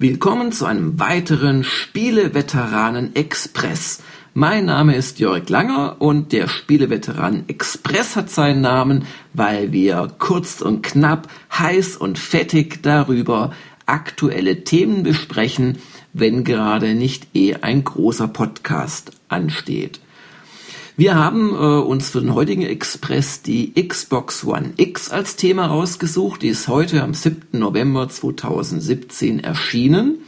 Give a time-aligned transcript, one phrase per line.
[0.00, 4.02] Willkommen zu einem weiteren Spieleveteranen Express.
[4.34, 10.60] Mein Name ist Jörg Langer und der Spieleveteranen Express hat seinen Namen, weil wir kurz
[10.60, 13.52] und knapp, heiß und fettig darüber
[13.86, 15.78] aktuelle Themen besprechen,
[16.12, 20.00] wenn gerade nicht eh ein großer Podcast ansteht.
[20.96, 26.42] Wir haben äh, uns für den heutigen Express die Xbox One X als Thema rausgesucht.
[26.42, 27.58] Die ist heute am 7.
[27.58, 30.18] November 2017 erschienen.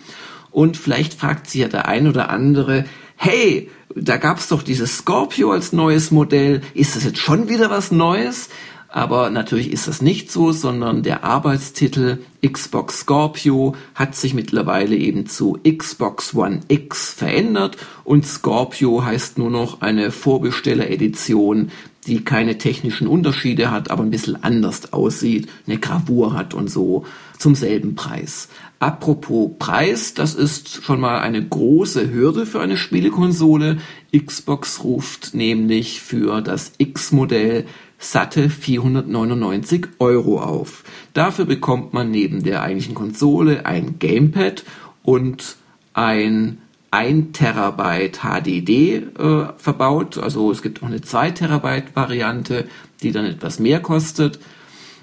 [0.50, 2.84] Und vielleicht fragt sich ja der ein oder andere,
[3.14, 6.62] hey, da gab's doch dieses Scorpio als neues Modell.
[6.74, 8.48] Ist das jetzt schon wieder was Neues?
[8.88, 15.26] Aber natürlich ist das nicht so, sondern der Arbeitstitel Xbox Scorpio hat sich mittlerweile eben
[15.26, 21.70] zu Xbox One X verändert und Scorpio heißt nur noch eine Vorbestelleredition,
[22.06, 27.04] die keine technischen Unterschiede hat, aber ein bisschen anders aussieht, eine Gravur hat und so
[27.38, 28.48] zum selben Preis.
[28.78, 33.78] Apropos Preis, das ist schon mal eine große Hürde für eine Spielekonsole.
[34.16, 37.66] Xbox ruft nämlich für das X-Modell
[37.98, 40.84] satte 499 Euro auf.
[41.14, 44.64] Dafür bekommt man neben der eigentlichen Konsole ein Gamepad
[45.02, 45.56] und
[45.94, 46.58] ein
[46.90, 50.18] 1 Terabyte HDD äh, verbaut.
[50.18, 52.66] Also es gibt auch eine 2 Terabyte Variante,
[53.02, 54.38] die dann etwas mehr kostet.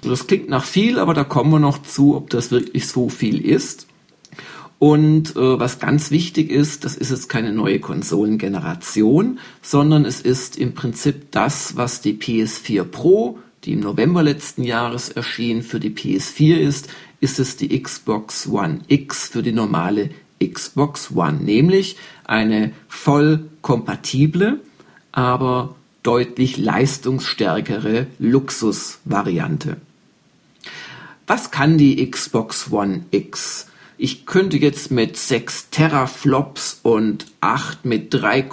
[0.02, 3.44] Das klingt nach viel, aber da kommen wir noch zu, ob das wirklich so viel
[3.44, 3.86] ist.
[4.84, 10.58] Und äh, was ganz wichtig ist, das ist jetzt keine neue Konsolengeneration, sondern es ist
[10.58, 15.88] im Prinzip das, was die PS4 Pro, die im November letzten Jahres erschien, für die
[15.88, 16.88] PS4 ist,
[17.20, 24.60] ist es die Xbox One X für die normale Xbox One, nämlich eine voll kompatible,
[25.12, 29.78] aber deutlich leistungsstärkere Luxusvariante.
[31.26, 33.68] Was kann die Xbox One X?
[33.96, 38.46] Ich könnte jetzt mit 6 Teraflops und 8 mit 3,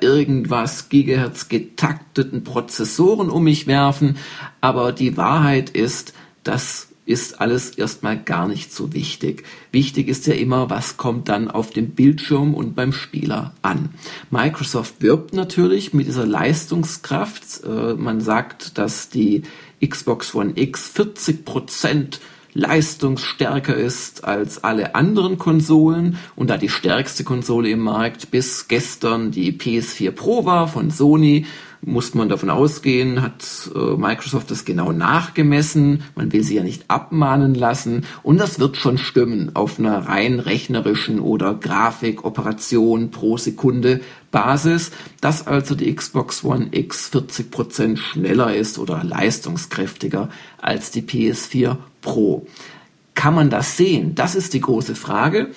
[0.00, 4.16] irgendwas Gigahertz getakteten Prozessoren um mich werfen,
[4.60, 9.44] aber die Wahrheit ist, das ist alles erstmal gar nicht so wichtig.
[9.72, 13.94] Wichtig ist ja immer, was kommt dann auf dem Bildschirm und beim Spieler an.
[14.30, 17.64] Microsoft wirbt natürlich mit dieser Leistungskraft.
[17.64, 19.42] Äh, man sagt, dass die
[19.84, 22.20] Xbox One X 40 Prozent
[22.58, 26.18] leistungsstärker ist als alle anderen Konsolen.
[26.34, 31.46] Und da die stärkste Konsole im Markt bis gestern die PS4 Pro war von Sony,
[31.82, 36.02] muss man davon ausgehen, hat äh, Microsoft das genau nachgemessen.
[36.14, 38.04] Man will sie ja nicht abmahnen lassen.
[38.22, 44.00] Und das wird schon stimmen auf einer rein rechnerischen oder Grafikoperation pro Sekunde
[44.30, 44.90] Basis,
[45.20, 50.28] dass also die Xbox One X 40% schneller ist oder leistungskräftiger
[50.60, 52.46] als die PS4 Pro.
[53.14, 54.14] Kann man das sehen?
[54.14, 55.48] Das ist die große Frage.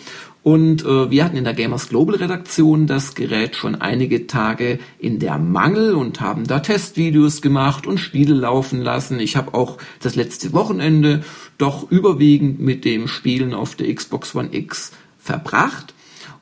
[0.44, 5.19] Und äh, wir hatten in der Gamers Global Redaktion das Gerät schon einige Tage in
[5.19, 9.19] der Mangel und haben da Testvideos gemacht und Spiele laufen lassen.
[9.19, 11.24] Ich habe auch das letzte Wochenende
[11.59, 15.94] doch überwiegend mit dem Spielen auf der Xbox One X verbracht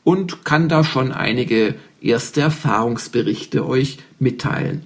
[0.05, 4.83] und kann da schon einige erste Erfahrungsberichte euch mitteilen.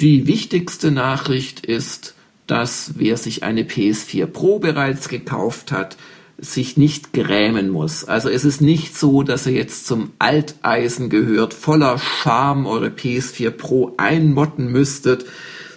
[0.00, 2.16] Die wichtigste Nachricht ist,
[2.48, 5.96] dass wer sich eine PS4 Pro bereits gekauft hat,
[6.40, 8.04] sich nicht grämen muss.
[8.04, 13.50] Also es ist nicht so, dass ihr jetzt zum Alteisen gehört, voller Charme eure PS4
[13.50, 15.26] Pro einmotten müsstet,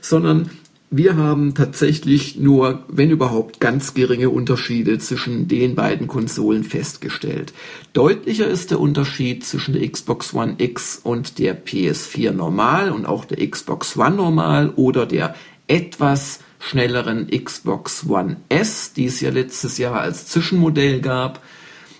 [0.01, 0.50] sondern
[0.96, 7.51] wir haben tatsächlich nur, wenn überhaupt, ganz geringe Unterschiede zwischen den beiden Konsolen festgestellt.
[7.94, 13.25] Deutlicher ist der Unterschied zwischen der Xbox One X und der PS4 Normal und auch
[13.25, 15.34] der Xbox One Normal oder der
[15.68, 21.44] etwas schnelleren Xbox One S, die es ja letztes Jahr als Zwischenmodell gab.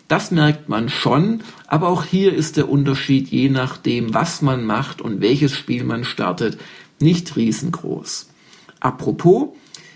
[0.08, 5.02] Das merkt man schon, aber auch hier ist der Unterschied je nachdem, was man macht
[5.02, 6.58] und welches Spiel man startet,
[7.00, 8.30] nicht riesengroß.
[8.80, 9.50] Apropos,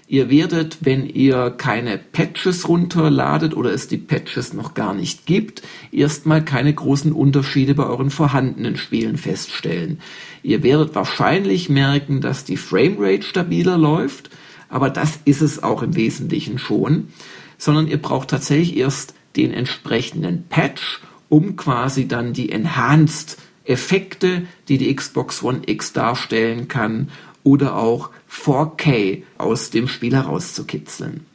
[0.07, 5.61] ihr werdet, wenn ihr keine Patches runterladet oder es die Patches noch gar nicht gibt,
[5.91, 10.01] erstmal keine großen Unterschiede bei euren vorhandenen Spielen feststellen.
[10.43, 14.29] Ihr werdet wahrscheinlich merken, dass die Framerate stabiler läuft,
[14.69, 17.09] aber das ist es auch im Wesentlichen schon,
[17.57, 24.77] sondern ihr braucht tatsächlich erst den entsprechenden Patch, um quasi dann die Enhanced Effekte, die
[24.77, 27.09] die Xbox One X darstellen kann,
[27.43, 31.25] oder auch 4K aus dem Spiel herauszukitzeln.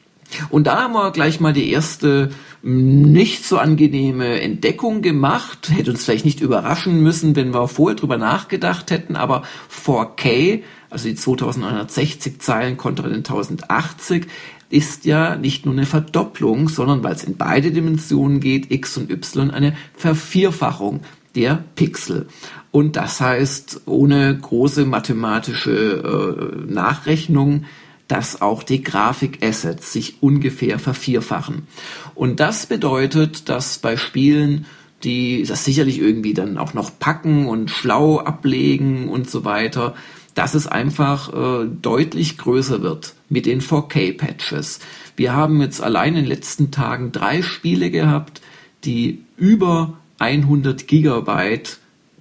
[0.51, 2.31] Und da haben wir gleich mal die erste
[2.63, 5.71] nicht so angenehme Entdeckung gemacht.
[5.71, 10.63] Hätte uns vielleicht nicht überraschen müssen, wenn wir vorher drüber nachgedacht hätten, aber 4K
[10.93, 14.27] also die 2960 Zeilen kontra den 1080,
[14.71, 19.11] ist ja nicht nur eine Verdopplung, sondern weil es in beide Dimensionen geht, x und
[19.11, 21.01] y, eine Vervierfachung
[21.35, 22.27] der Pixel.
[22.71, 27.65] Und das heißt, ohne große mathematische äh, Nachrechnung,
[28.09, 31.67] dass auch die Grafikassets sich ungefähr vervierfachen.
[32.15, 34.67] Und das bedeutet, dass bei Spielen,
[35.05, 39.95] die das sicherlich irgendwie dann auch noch packen und schlau ablegen und so weiter,
[40.35, 44.81] dass es einfach äh, deutlich größer wird mit den 4K-Patches.
[45.17, 48.41] Wir haben jetzt allein in den letzten Tagen drei Spiele gehabt,
[48.85, 51.79] die über 100 Gigabyte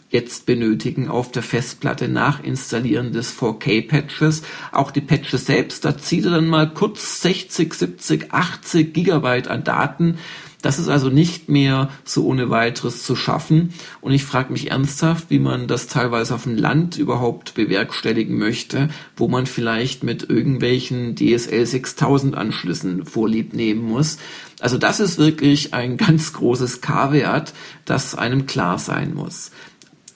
[0.09, 4.43] jetzt benötigen auf der Festplatte nach Installieren des 4K-Patches.
[4.73, 9.63] Auch die Patches selbst, da zieht er dann mal kurz 60, 70, 80 Gigabyte an
[9.63, 10.17] Daten
[10.61, 13.73] das ist also nicht mehr so ohne weiteres zu schaffen.
[13.99, 18.89] Und ich frage mich ernsthaft, wie man das teilweise auf dem Land überhaupt bewerkstelligen möchte,
[19.15, 24.17] wo man vielleicht mit irgendwelchen DSL 6000 Anschlüssen vorlieb nehmen muss.
[24.59, 27.53] Also das ist wirklich ein ganz großes K-Wert,
[27.85, 29.51] das einem klar sein muss.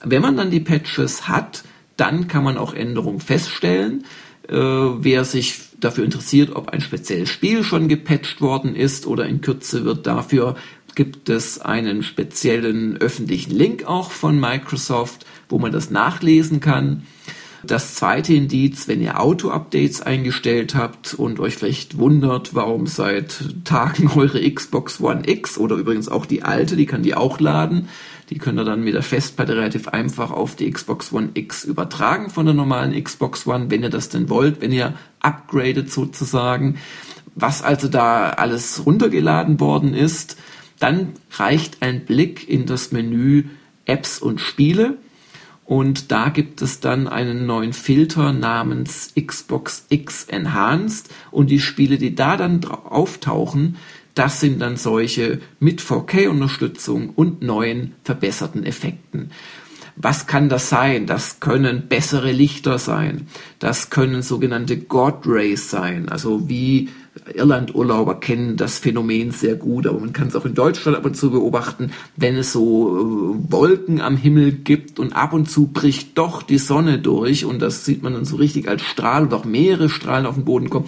[0.04, 1.64] Wenn man dann die Patches hat,
[1.96, 4.04] dann kann man auch Änderungen feststellen.
[4.48, 9.40] Äh, wer sich dafür interessiert, ob ein spezielles Spiel schon gepatcht worden ist oder in
[9.40, 10.56] Kürze wird dafür
[10.96, 17.06] gibt es einen speziellen öffentlichen Link auch von Microsoft, wo man das nachlesen kann.
[17.64, 24.10] Das zweite Indiz, wenn ihr Auto-Updates eingestellt habt und euch vielleicht wundert, warum seit Tagen
[24.16, 27.88] eure Xbox One X oder übrigens auch die alte, die kann die auch laden,
[28.30, 32.30] die könnt ihr dann mit der Festplatte relativ einfach auf die Xbox One X übertragen
[32.30, 36.78] von der normalen Xbox One, wenn ihr das denn wollt, wenn ihr upgradet sozusagen.
[37.34, 40.36] Was also da alles runtergeladen worden ist,
[40.78, 43.44] dann reicht ein Blick in das Menü
[43.84, 44.98] Apps und Spiele.
[45.66, 51.08] Und da gibt es dann einen neuen Filter namens Xbox X Enhanced.
[51.32, 53.76] Und die Spiele, die da dann auftauchen,
[54.14, 59.30] das sind dann solche mit 4K-Unterstützung und neuen verbesserten Effekten.
[59.96, 61.06] Was kann das sein?
[61.06, 63.26] Das können bessere Lichter sein.
[63.58, 66.08] Das können sogenannte God Rays sein.
[66.08, 66.90] Also wie
[67.34, 71.16] Irlandurlauber kennen das Phänomen sehr gut, aber man kann es auch in Deutschland ab und
[71.16, 76.18] zu beobachten, wenn es so äh, Wolken am Himmel gibt und ab und zu bricht
[76.18, 79.44] doch die Sonne durch und das sieht man dann so richtig als Strahl und auch
[79.44, 80.86] mehrere Strahlen auf den Boden kommen.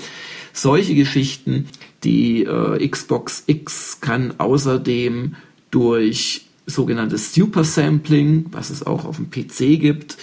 [0.53, 1.69] Solche Geschichten,
[2.05, 5.35] die äh, Xbox X kann außerdem
[5.71, 10.19] durch sogenanntes Super Sampling, was es auch auf dem PC gibt,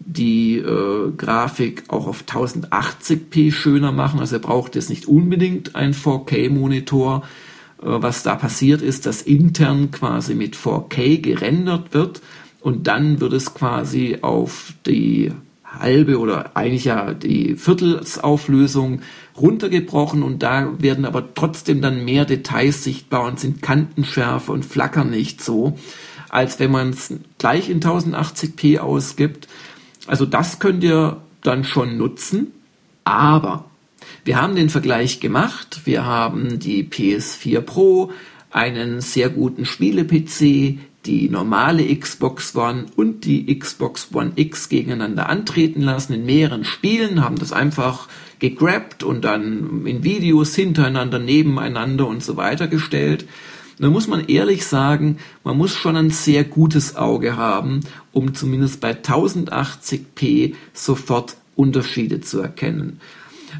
[0.00, 4.18] die äh, Grafik auch auf 1080p schöner machen.
[4.18, 7.22] Also er braucht jetzt nicht unbedingt einen 4K-Monitor.
[7.82, 12.20] Äh, was da passiert ist, dass intern quasi mit 4K gerendert wird
[12.60, 15.32] und dann wird es quasi auf die
[15.64, 19.00] halbe oder eigentlich ja die Viertelsauflösung
[19.36, 25.10] runtergebrochen und da werden aber trotzdem dann mehr Details sichtbar und sind kantenschärfer und flackern
[25.10, 25.78] nicht so,
[26.28, 29.48] als wenn man es gleich in 1080p ausgibt.
[30.06, 32.52] Also das könnt ihr dann schon nutzen,
[33.04, 33.64] aber
[34.24, 35.82] wir haben den Vergleich gemacht.
[35.84, 38.12] Wir haben die PS4 Pro,
[38.50, 45.80] einen sehr guten Spiele-PC, die normale Xbox One und die Xbox One X gegeneinander antreten
[45.80, 52.22] lassen in mehreren Spielen, haben das einfach gegrabt und dann in Videos hintereinander, nebeneinander und
[52.22, 53.26] so weiter gestellt.
[53.80, 57.80] Da muss man ehrlich sagen, man muss schon ein sehr gutes Auge haben,
[58.12, 63.00] um zumindest bei 1080p sofort Unterschiede zu erkennen.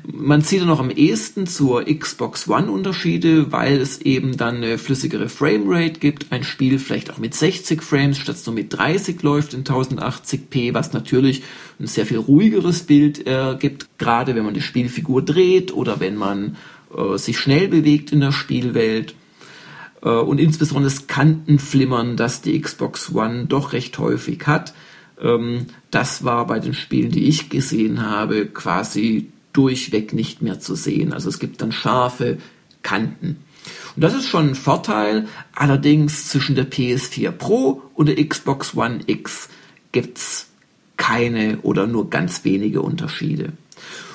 [0.04, 5.30] Man sieht noch am ehesten zur Xbox One Unterschiede, weil es eben dann eine flüssigere
[5.30, 9.64] Framerate gibt, ein Spiel vielleicht auch mit 60 Frames statt nur mit 30 läuft in
[9.64, 11.42] 1080p, was natürlich
[11.80, 16.16] ein sehr viel ruhigeres Bild äh, gibt, gerade wenn man die Spielfigur dreht oder wenn
[16.16, 16.56] man
[16.94, 19.14] äh, sich schnell bewegt in der Spielwelt.
[20.02, 24.74] Äh, und insbesondere das Kantenflimmern, das die Xbox One doch recht häufig hat.
[25.20, 30.74] Ähm, das war bei den Spielen, die ich gesehen habe, quasi durchweg nicht mehr zu
[30.74, 31.12] sehen.
[31.12, 32.38] Also es gibt dann scharfe
[32.82, 33.36] Kanten.
[33.96, 35.26] Und das ist schon ein Vorteil.
[35.54, 39.48] Allerdings zwischen der PS4 Pro und der Xbox One X
[39.92, 40.46] gibt's
[40.96, 43.52] keine oder nur ganz wenige Unterschiede.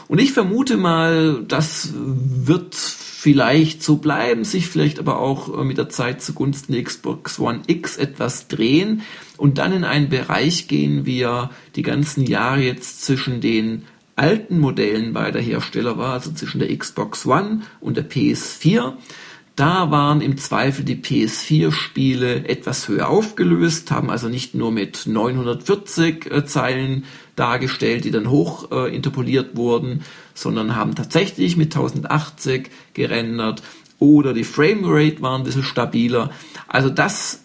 [0.08, 2.76] Und ich vermute mal, das wird
[3.26, 7.98] vielleicht so bleiben, sich vielleicht aber auch mit der Zeit zugunsten der Xbox One X
[7.98, 9.02] etwas drehen
[9.36, 14.60] und dann in einen Bereich gehen, wie er die ganzen Jahre jetzt zwischen den alten
[14.60, 18.94] Modellen beider Hersteller war, also zwischen der Xbox One und der PS4.
[19.56, 26.30] Da waren im Zweifel die PS4-Spiele etwas höher aufgelöst, haben also nicht nur mit 940
[26.30, 27.06] äh, Zeilen
[27.36, 30.04] dargestellt, die dann hoch äh, interpoliert wurden,
[30.36, 33.64] sondern haben tatsächlich mit 1080 gerendert
[33.98, 36.30] oder die Framerate war ein bisschen stabiler.
[36.68, 37.42] Also das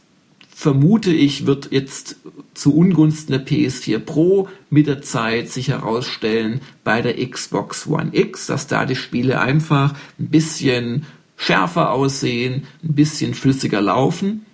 [0.55, 2.17] vermute ich, wird jetzt
[2.53, 8.47] zu Ungunsten der PS4 Pro mit der Zeit sich herausstellen bei der Xbox One X,
[8.47, 11.07] dass da die Spiele einfach ein bisschen
[11.37, 14.45] schärfer aussehen, ein bisschen flüssiger laufen,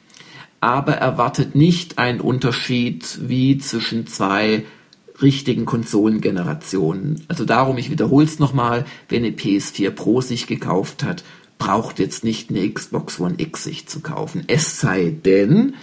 [0.60, 4.64] aber erwartet nicht einen Unterschied wie zwischen zwei
[5.22, 7.24] richtigen Konsolengenerationen.
[7.28, 11.24] Also darum, ich wiederhole es nochmal, wenn eine PS4 Pro sich gekauft hat,
[11.58, 14.44] braucht jetzt nicht eine Xbox One X sich zu kaufen.
[14.46, 15.74] Es sei denn,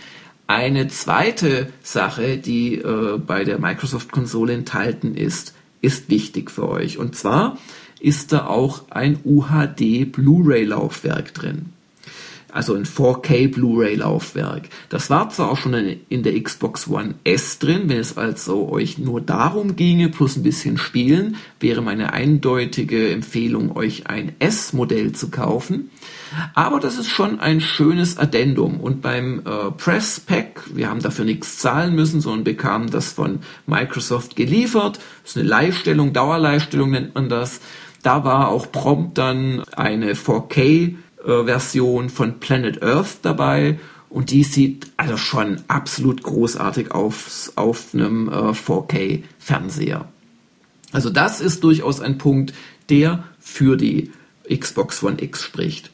[0.46, 6.98] eine zweite Sache, die äh, bei der Microsoft-Konsole enthalten ist, ist wichtig für euch.
[6.98, 7.58] Und zwar
[8.00, 11.74] ist da auch ein UHD Blu-ray-Laufwerk drin
[12.54, 14.70] also ein 4K Blu-ray-Laufwerk.
[14.90, 18.98] Das war zwar auch schon in der Xbox One S drin, wenn es also euch
[19.00, 25.32] nur darum ginge, plus ein bisschen spielen, wäre meine eindeutige Empfehlung, euch ein S-Modell zu
[25.32, 25.90] kaufen.
[26.54, 28.80] Aber das ist schon ein schönes Addendum.
[28.80, 33.40] Und beim äh, Press Pack, wir haben dafür nichts zahlen müssen, sondern bekamen das von
[33.66, 35.00] Microsoft geliefert.
[35.24, 37.62] Das ist eine Leihstellung, Dauerleihstellung nennt man das.
[38.04, 44.44] Da war auch prompt dann eine 4K äh, Version von Planet Earth dabei und die
[44.44, 50.08] sieht also schon absolut großartig auf, auf einem äh, 4K Fernseher.
[50.92, 52.53] Also das ist durchaus ein Punkt,
[52.89, 54.12] der für die
[54.48, 55.89] Xbox One X spricht.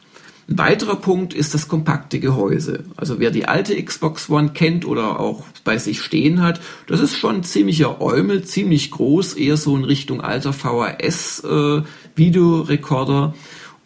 [0.49, 2.83] Ein weiterer Punkt ist das kompakte Gehäuse.
[2.97, 7.15] Also wer die alte Xbox One kennt oder auch bei sich stehen hat, das ist
[7.15, 11.81] schon ziemlicher Eumel, ziemlich groß, eher so in Richtung alter VHS äh.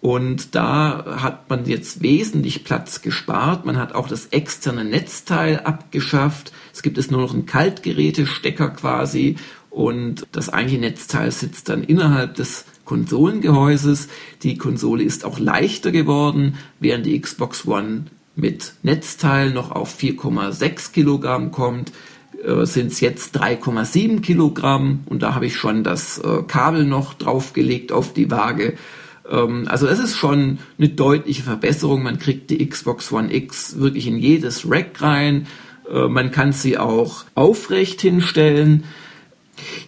[0.04, 3.66] Und da hat man jetzt wesentlich Platz gespart.
[3.66, 6.52] Man hat auch das externe Netzteil abgeschafft.
[6.74, 9.38] Es gibt es nur noch einen Kaltgerätestecker quasi.
[9.70, 14.10] Und das eigentliche Netzteil sitzt dann innerhalb des Konsolengehäuses.
[14.42, 20.92] Die Konsole ist auch leichter geworden, während die Xbox One mit Netzteil noch auf 4,6
[20.92, 21.94] Kilogramm kommt
[22.44, 27.14] äh, sind es jetzt 3,7 Kilogramm und da habe ich schon das äh, Kabel noch
[27.14, 28.74] draufgelegt auf die Waage
[29.30, 32.04] also es ist schon eine deutliche Verbesserung.
[32.04, 35.48] Man kriegt die Xbox One X wirklich in jedes Rack rein.
[35.90, 38.84] Äh, man kann sie auch aufrecht hinstellen.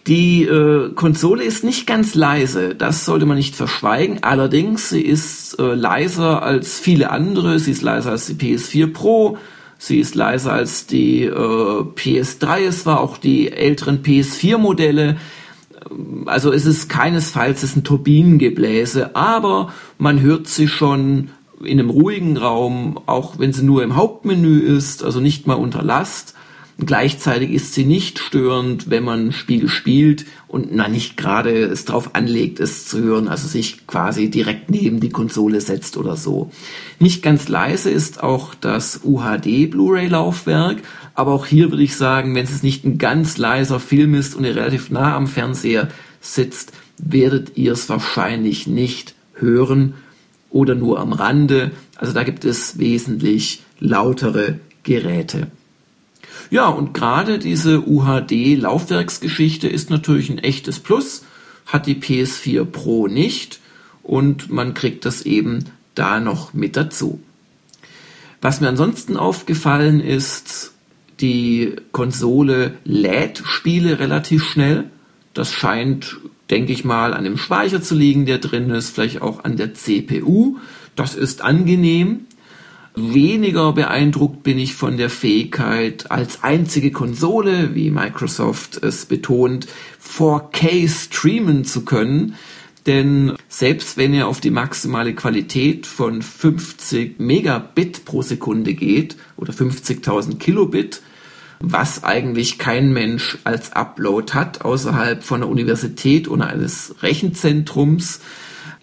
[0.06, 4.22] Die äh, Konsole ist nicht ganz leise, das sollte man nicht verschweigen.
[4.22, 7.58] Allerdings, sie ist äh, leiser als viele andere.
[7.58, 9.38] Sie ist leiser als die PS4 Pro.
[9.78, 12.60] Sie ist leiser als die äh, PS3.
[12.60, 15.16] Es war auch die älteren PS4-Modelle
[16.26, 21.30] also es ist keinesfalls es ein Turbinengebläse, aber man hört sie schon
[21.62, 25.82] in einem ruhigen Raum, auch wenn sie nur im Hauptmenü ist, also nicht mal unter
[25.82, 26.34] Last.
[26.78, 31.86] Gleichzeitig ist sie nicht störend, wenn man ein Spiel spielt und man nicht gerade es
[31.86, 36.50] darauf anlegt, es zu hören, also sich quasi direkt neben die Konsole setzt oder so.
[36.98, 40.82] Nicht ganz leise ist auch das UHD Blu-ray-Laufwerk,
[41.16, 44.44] aber auch hier würde ich sagen, wenn es nicht ein ganz leiser Film ist und
[44.44, 45.88] ihr relativ nah am Fernseher
[46.20, 49.94] sitzt, werdet ihr es wahrscheinlich nicht hören
[50.50, 51.70] oder nur am Rande.
[51.96, 55.50] Also da gibt es wesentlich lautere Geräte.
[56.50, 61.24] Ja, und gerade diese UHD-Laufwerksgeschichte ist natürlich ein echtes Plus,
[61.64, 63.60] hat die PS4 Pro nicht
[64.02, 67.20] und man kriegt das eben da noch mit dazu.
[68.42, 70.72] Was mir ansonsten aufgefallen ist,
[71.20, 74.84] die Konsole lädt Spiele relativ schnell.
[75.34, 76.16] Das scheint,
[76.50, 79.74] denke ich mal, an dem Speicher zu liegen, der drin ist, vielleicht auch an der
[79.74, 80.56] CPU.
[80.94, 82.26] Das ist angenehm.
[82.94, 89.66] Weniger beeindruckt bin ich von der Fähigkeit, als einzige Konsole, wie Microsoft es betont,
[90.02, 92.36] 4K streamen zu können.
[92.86, 99.52] Denn selbst wenn ihr auf die maximale Qualität von 50 Megabit pro Sekunde geht oder
[99.52, 101.02] 50.000 Kilobit,
[101.58, 108.20] was eigentlich kein Mensch als Upload hat außerhalb von der Universität oder eines Rechenzentrums,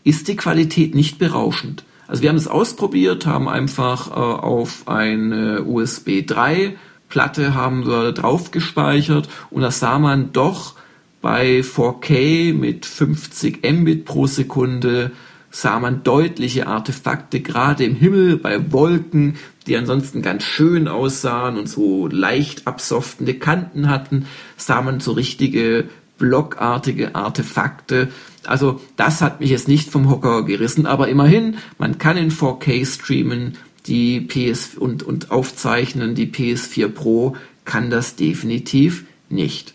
[0.04, 1.86] ist die Qualität nicht berauschend.
[2.08, 6.76] Also wir haben es ausprobiert, haben einfach äh, auf eine USB 3
[7.14, 10.74] Platte haben wir drauf gespeichert und da sah man doch
[11.24, 15.12] bei 4K mit 50 Mbit pro Sekunde
[15.50, 21.70] sah man deutliche Artefakte, gerade im Himmel, bei Wolken, die ansonsten ganz schön aussahen und
[21.70, 24.26] so leicht absoftende Kanten hatten,
[24.58, 25.86] sah man so richtige
[26.18, 28.10] blockartige Artefakte.
[28.46, 32.86] Also das hat mich jetzt nicht vom Hocker gerissen, aber immerhin, man kann in 4K
[32.86, 39.74] streamen, die PS und, und aufzeichnen, die PS4 Pro kann das definitiv nicht.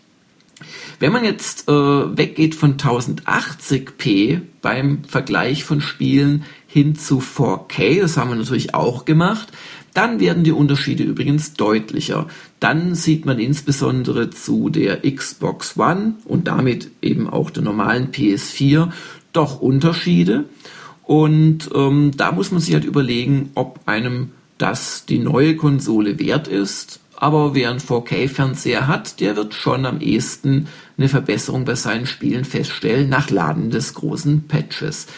[1.00, 8.16] Wenn man jetzt äh, weggeht von 1080p beim Vergleich von Spielen hin zu 4K, das
[8.16, 9.48] haben wir natürlich auch gemacht,
[9.94, 12.26] dann werden die Unterschiede übrigens deutlicher.
[12.60, 18.90] Dann sieht man insbesondere zu der Xbox One und damit eben auch der normalen PS4
[19.32, 20.44] doch Unterschiede.
[21.04, 26.48] Und ähm, da muss man sich halt überlegen, ob einem das die neue Konsole wert
[26.48, 27.00] ist.
[27.20, 32.44] Aber wer einen 4K-Fernseher hat, der wird schon am ehesten eine Verbesserung bei seinen Spielen
[32.44, 35.08] feststellen nach Laden des großen Patches.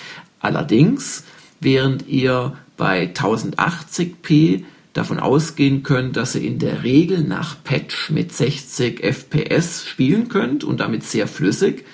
[0.41, 1.25] Allerdings,
[1.61, 4.65] während ihr bei 1080p
[4.95, 10.65] davon ausgehen könnt, dass ihr in der Regel nach Patch mit 60 FPS spielen könnt
[10.65, 11.85] und damit sehr flüssig,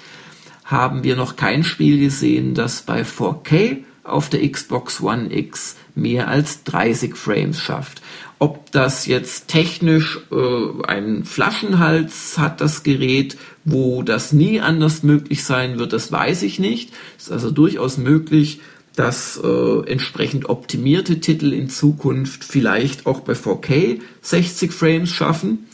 [0.64, 6.28] haben wir noch kein Spiel gesehen, das bei 4K auf der Xbox One X mehr
[6.28, 8.02] als 30 Frames schafft.
[8.38, 15.44] Ob das jetzt technisch äh, einen Flaschenhals hat, das Gerät, wo das nie anders möglich
[15.44, 16.92] sein wird, das weiß ich nicht.
[17.16, 18.60] Es ist also durchaus möglich,
[18.94, 25.66] dass äh, entsprechend optimierte Titel in Zukunft vielleicht auch bei 4K 60 Frames schaffen.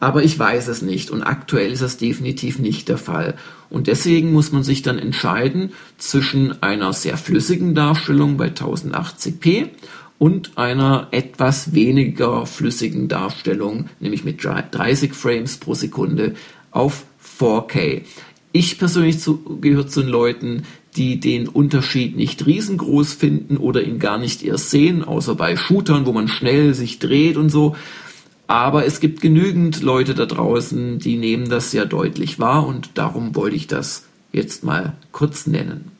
[0.00, 3.34] Aber ich weiß es nicht und aktuell ist das definitiv nicht der Fall.
[3.70, 9.68] Und deswegen muss man sich dann entscheiden zwischen einer sehr flüssigen Darstellung bei 1080p
[10.18, 16.34] und einer etwas weniger flüssigen Darstellung, nämlich mit 30 Frames pro Sekunde
[16.70, 17.04] auf
[17.38, 18.02] 4K.
[18.52, 19.18] Ich persönlich
[19.60, 20.62] gehöre zu den Leuten,
[20.96, 26.06] die den Unterschied nicht riesengroß finden oder ihn gar nicht erst sehen, außer bei Shootern,
[26.06, 27.76] wo man schnell sich dreht und so.
[28.48, 33.36] Aber es gibt genügend Leute da draußen, die nehmen das sehr deutlich wahr und darum
[33.36, 35.92] wollte ich das jetzt mal kurz nennen.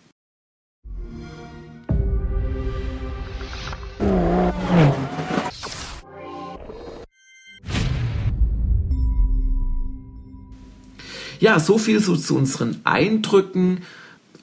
[11.38, 13.82] Ja, so viel so zu unseren Eindrücken.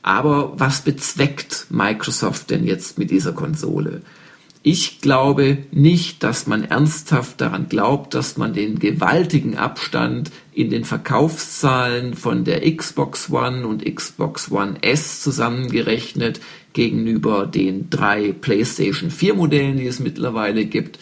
[0.03, 4.03] Aber was bezweckt Microsoft denn jetzt mit dieser Konsole?
[4.67, 10.86] Ich glaube nicht, dass man ernsthaft daran glaubt, dass man den gewaltigen Abstand in den
[10.86, 16.41] Verkaufszahlen von der Xbox One und Xbox One S zusammengerechnet
[16.73, 20.97] gegenüber den drei PlayStation 4 Modellen, die es mittlerweile gibt,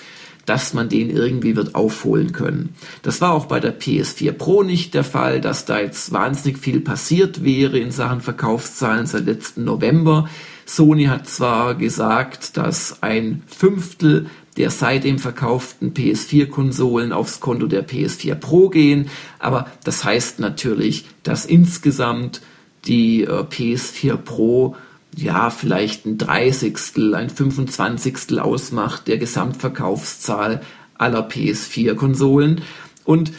[0.45, 2.75] dass man den irgendwie wird aufholen können.
[3.01, 6.81] Das war auch bei der PS4 Pro nicht der Fall, dass da jetzt wahnsinnig viel
[6.81, 10.27] passiert wäre in Sachen Verkaufszahlen seit letzten November.
[10.65, 18.35] Sony hat zwar gesagt, dass ein Fünftel der seitdem verkauften PS4-Konsolen aufs Konto der PS4
[18.35, 22.41] Pro gehen, aber das heißt natürlich, dass insgesamt
[22.85, 24.75] die äh, PS4 Pro
[25.15, 30.61] ja, vielleicht ein Dreißigstel, ein Fünfundzwanzigstel ausmacht der Gesamtverkaufszahl
[30.97, 32.61] aller PS4-Konsolen.
[33.03, 33.31] Und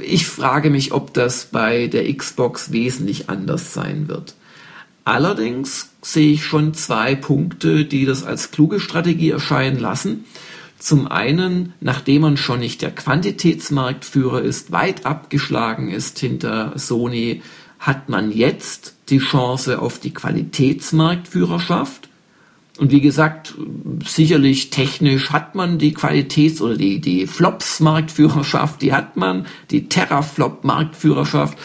[0.00, 4.34] ich frage mich, ob das bei der Xbox wesentlich anders sein wird.
[5.04, 10.24] Allerdings sehe ich schon zwei Punkte, die das als kluge Strategie erscheinen lassen.
[10.78, 17.42] Zum einen, nachdem man schon nicht der Quantitätsmarktführer ist, weit abgeschlagen ist hinter Sony,
[17.78, 22.08] hat man jetzt die Chance auf die Qualitätsmarktführerschaft.
[22.78, 23.54] Und wie gesagt,
[24.04, 31.58] sicherlich technisch hat man die Qualitäts- oder die, die Flops-Marktführerschaft, die hat man, die Terraflop-Marktführerschaft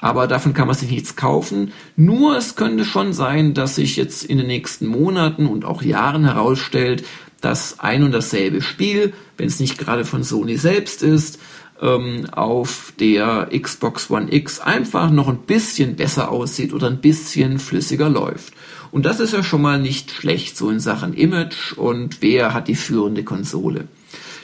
[0.00, 1.72] aber davon kann man sich nichts kaufen.
[1.96, 6.24] Nur es könnte schon sein, dass sich jetzt in den nächsten Monaten und auch Jahren
[6.24, 7.04] herausstellt,
[7.40, 11.38] dass ein und dasselbe Spiel, wenn es nicht gerade von Sony selbst ist,
[11.80, 17.58] ähm, auf der Xbox One X einfach noch ein bisschen besser aussieht oder ein bisschen
[17.58, 18.52] flüssiger läuft.
[18.90, 22.68] Und das ist ja schon mal nicht schlecht, so in Sachen Image und wer hat
[22.68, 23.86] die führende Konsole.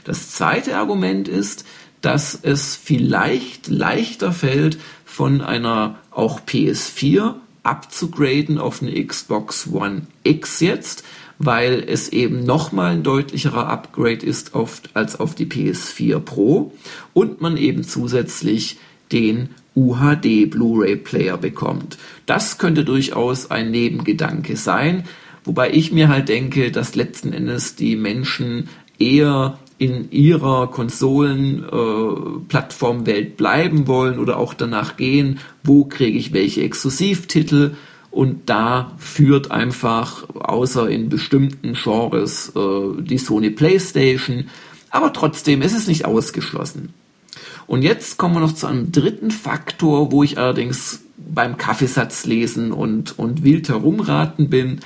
[0.04, 1.64] Das zweite Argument ist,
[2.02, 4.78] dass es vielleicht leichter fällt,
[5.14, 11.04] von einer auch PS4 abzugraden auf eine Xbox One X jetzt,
[11.38, 16.72] weil es eben nochmal ein deutlicherer Upgrade ist auf, als auf die PS4 Pro
[17.12, 18.78] und man eben zusätzlich
[19.12, 21.96] den UHD Blu-ray Player bekommt.
[22.26, 25.04] Das könnte durchaus ein Nebengedanke sein,
[25.44, 33.30] wobei ich mir halt denke, dass letzten Endes die Menschen eher in ihrer Konsolenplattformwelt äh,
[33.30, 37.74] bleiben wollen oder auch danach gehen, wo kriege ich welche Exklusivtitel
[38.14, 44.46] und da führt einfach, außer in bestimmten Genres, äh, die Sony PlayStation,
[44.90, 46.94] aber trotzdem ist es nicht ausgeschlossen.
[47.66, 52.70] Und jetzt kommen wir noch zu einem dritten Faktor, wo ich allerdings beim Kaffeesatz lesen
[52.70, 54.78] und, und wild herumraten bin.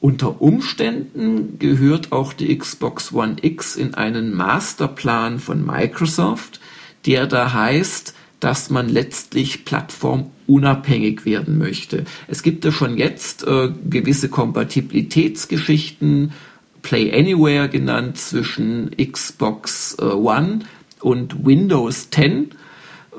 [0.00, 6.60] Unter Umständen gehört auch die Xbox One X in einen Masterplan von Microsoft,
[7.06, 12.04] der da heißt, dass man letztlich plattformunabhängig werden möchte.
[12.28, 16.32] Es gibt ja schon jetzt äh, gewisse Kompatibilitätsgeschichten,
[16.82, 20.60] Play Anywhere genannt, zwischen Xbox äh, One
[21.00, 22.50] und Windows 10 ähm,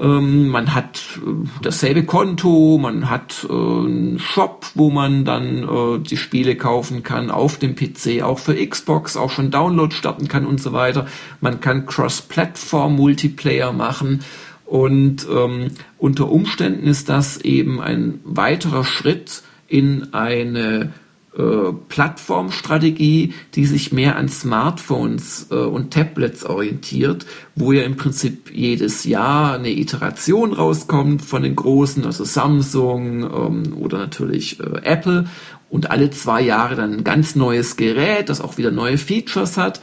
[0.05, 6.17] man hat äh, dasselbe Konto, man hat äh, einen Shop, wo man dann äh, die
[6.17, 10.61] Spiele kaufen kann auf dem PC, auch für Xbox, auch schon Download starten kann und
[10.61, 11.07] so weiter.
[11.41, 14.19] Man kann Cross-Plattform-Multiplayer machen
[14.65, 20.93] und ähm, unter Umständen ist das eben ein weiterer Schritt in eine
[21.37, 28.51] äh, Plattformstrategie, die sich mehr an Smartphones äh, und Tablets orientiert, wo ja im Prinzip
[28.51, 35.25] jedes Jahr eine Iteration rauskommt von den großen, also Samsung ähm, oder natürlich äh, Apple
[35.69, 39.79] und alle zwei Jahre dann ein ganz neues Gerät, das auch wieder neue Features hat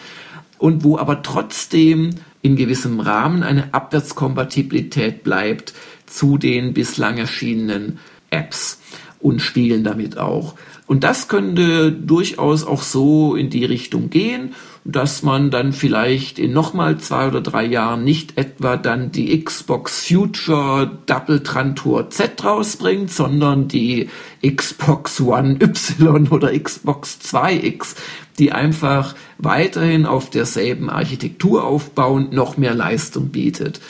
[0.58, 2.10] und wo aber trotzdem
[2.42, 5.72] in gewissem Rahmen eine Abwärtskompatibilität bleibt
[6.06, 8.80] zu den bislang erschienenen Apps
[9.20, 10.54] und Spielen damit auch.
[10.86, 16.52] Und das könnte durchaus auch so in die Richtung gehen, dass man dann vielleicht in
[16.52, 23.10] nochmal zwei oder drei Jahren nicht etwa dann die Xbox Future Double Trantor Z rausbringt,
[23.10, 24.10] sondern die
[24.46, 27.96] Xbox One Y oder Xbox 2X,
[28.38, 33.80] die einfach weiterhin auf derselben Architektur aufbauend noch mehr Leistung bietet.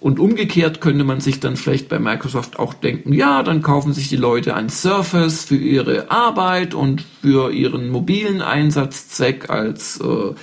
[0.00, 4.08] Und umgekehrt könnte man sich dann vielleicht bei Microsoft auch denken, ja, dann kaufen sich
[4.08, 10.34] die Leute ein Surface für ihre Arbeit und für ihren mobilen Einsatzzweck als, äh,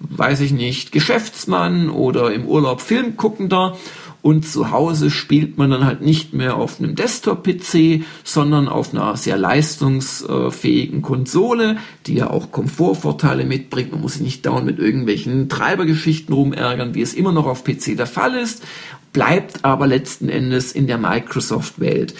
[0.00, 3.76] weiß ich nicht, Geschäftsmann oder im Urlaub Filmguckender
[4.20, 9.16] und zu Hause spielt man dann halt nicht mehr auf einem Desktop-PC, sondern auf einer
[9.16, 13.92] sehr leistungsfähigen Konsole, die ja auch Komfortvorteile mitbringt.
[13.92, 17.96] Man muss sich nicht dauernd mit irgendwelchen Treibergeschichten rumärgern, wie es immer noch auf PC
[17.96, 18.64] der Fall ist,
[19.12, 22.14] bleibt aber letzten Endes in der Microsoft-Welt.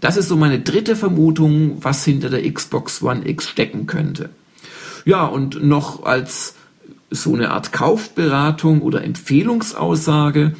[0.00, 4.30] Das ist so meine dritte Vermutung, was hinter der Xbox One X stecken könnte.
[5.06, 6.56] Ja, und noch als
[7.10, 10.56] so eine Art Kaufberatung oder Empfehlungsaussage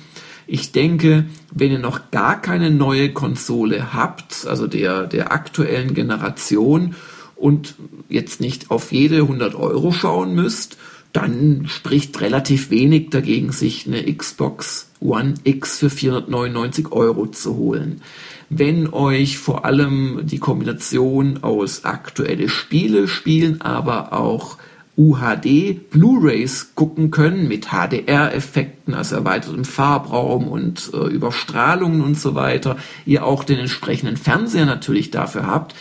[0.46, 6.94] ich denke, wenn ihr noch gar keine neue Konsole habt, also der, der aktuellen Generation
[7.36, 7.74] und
[8.08, 10.76] jetzt nicht auf jede 100 Euro schauen müsst,
[11.12, 18.02] dann spricht relativ wenig dagegen, sich eine Xbox One X für 499 Euro zu holen.
[18.50, 24.58] Wenn euch vor allem die Kombination aus aktuelle Spiele spielen, aber auch
[24.96, 32.76] UHD Blu-rays gucken können mit HDR-Effekten, also erweitertem Farbraum und äh, Überstrahlungen und so weiter,
[33.04, 35.74] ihr auch den entsprechenden Fernseher natürlich dafür habt,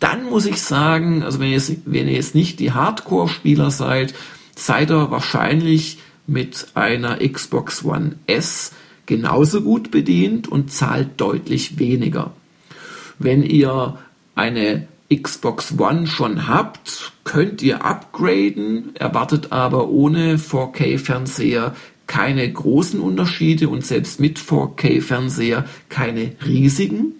[0.00, 4.14] dann muss ich sagen, also wenn ihr jetzt, wenn ihr jetzt nicht die Hardcore-Spieler seid,
[4.54, 8.72] seid ihr wahrscheinlich mit einer Xbox One S
[9.06, 12.32] genauso gut bedient und zahlt deutlich weniger.
[13.18, 13.98] Wenn ihr
[14.34, 21.74] eine Xbox One schon habt, könnt ihr upgraden, erwartet aber ohne 4K-Fernseher
[22.06, 27.14] keine großen Unterschiede und selbst mit 4K-Fernseher keine riesigen.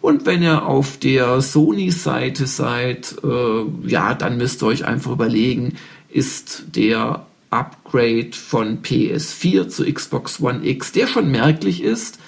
[0.00, 5.76] Und wenn ihr auf der Sony-Seite seid, äh, ja, dann müsst ihr euch einfach überlegen,
[6.10, 12.18] ist der Upgrade von PS4 zu Xbox One X, der schon merklich ist,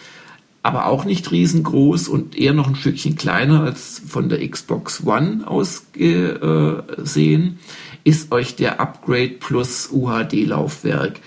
[0.64, 5.42] aber auch nicht riesengroß und eher noch ein Stückchen kleiner als von der Xbox One
[5.46, 7.58] aus gesehen,
[8.02, 11.20] ist euch der Upgrade Plus UHD Laufwerk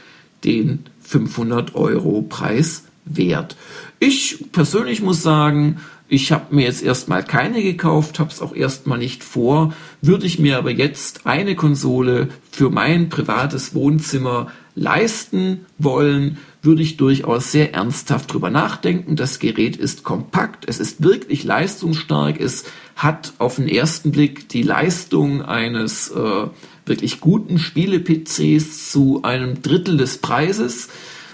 [0.43, 3.55] den 500 Euro Preis wert.
[3.99, 5.77] Ich persönlich muss sagen,
[6.09, 9.71] ich habe mir jetzt erstmal keine gekauft, habe es auch erstmal nicht vor.
[10.01, 16.97] Würde ich mir aber jetzt eine Konsole für mein privates Wohnzimmer leisten wollen, würde ich
[16.97, 19.15] durchaus sehr ernsthaft drüber nachdenken.
[19.15, 24.61] Das Gerät ist kompakt, es ist wirklich leistungsstark, es hat auf den ersten Blick die
[24.61, 26.47] Leistung eines äh,
[26.85, 30.89] wirklich guten Spiele-PCs zu einem Drittel des Preises.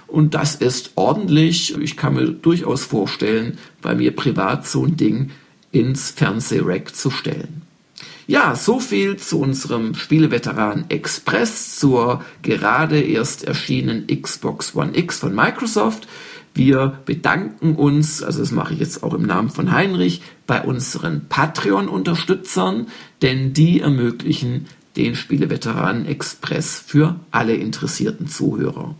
[0.07, 1.75] Und das ist ordentlich.
[1.79, 5.31] Ich kann mir durchaus vorstellen, bei mir privat so ein Ding
[5.71, 7.62] ins Fernsehrack zu stellen.
[8.25, 15.35] Ja, so viel zu unserem Spieleveteran Express zur gerade erst erschienenen Xbox One X von
[15.35, 16.07] Microsoft.
[16.53, 21.27] Wir bedanken uns, also das mache ich jetzt auch im Namen von Heinrich, bei unseren
[21.27, 22.87] Patreon-Unterstützern,
[23.21, 28.95] denn die ermöglichen den Spieleveteranen Express für alle interessierten Zuhörer.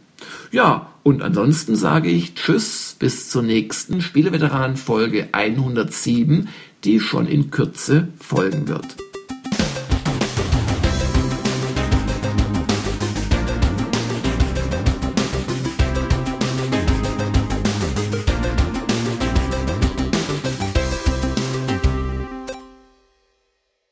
[0.51, 6.49] Ja, und ansonsten sage ich Tschüss bis zur nächsten Spieleveteranen Folge 107,
[6.83, 8.97] die schon in Kürze folgen wird.